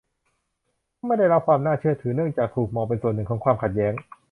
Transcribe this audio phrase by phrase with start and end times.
[1.05, 3.93] ไม่ได้รับความน่าเชื่อถือ เนื่องจากถูกมองเป็นส่วนหนึ่งของความขัดแย้ง